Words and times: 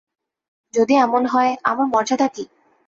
যদি 0.73 0.93
এমন 0.97 1.23
হয়, 1.25 1.51
আমার 1.63 1.87
মর্যাদা 1.93 2.27
কী? 2.27 2.43